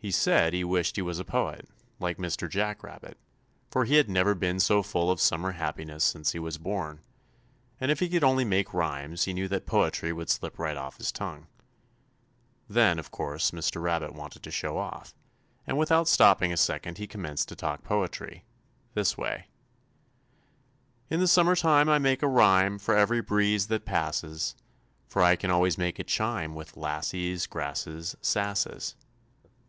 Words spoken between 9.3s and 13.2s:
knew that poetry would slip right off his tongue. Then, of